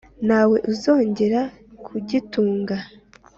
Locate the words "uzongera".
0.71-1.41